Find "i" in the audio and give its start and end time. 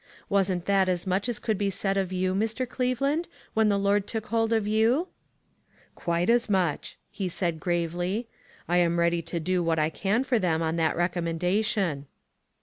8.67-8.77, 9.77-9.91